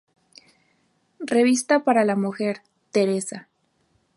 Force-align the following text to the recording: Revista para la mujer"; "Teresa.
Revista 1.19 1.83
para 1.83 2.03
la 2.05 2.15
mujer"; 2.15 2.63
"Teresa. 2.89 3.47